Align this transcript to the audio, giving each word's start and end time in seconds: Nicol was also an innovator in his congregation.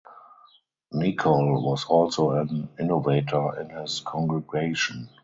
Nicol 0.93 1.61
was 1.63 1.85
also 1.85 2.31
an 2.31 2.69
innovator 2.79 3.59
in 3.61 3.69
his 3.69 3.99
congregation. 3.99 5.07